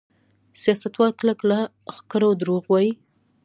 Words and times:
سیاستوال 0.61 1.11
کله 1.19 1.33
کله 1.41 1.59
ښکرور 1.95 2.35
دروغ 2.41 2.63
وايي. 2.67 2.91